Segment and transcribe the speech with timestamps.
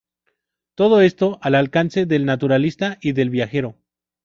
[0.73, 3.75] Todo esto al alcance del naturalista y del viajero.